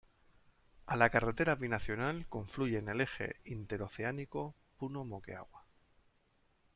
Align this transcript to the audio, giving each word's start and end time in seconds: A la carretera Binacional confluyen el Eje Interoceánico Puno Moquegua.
A 0.87 0.95
la 0.95 1.11
carretera 1.11 1.53
Binacional 1.55 2.25
confluyen 2.27 2.89
el 2.89 3.01
Eje 3.01 3.35
Interoceánico 3.45 4.55
Puno 4.79 5.05
Moquegua. 5.05 5.63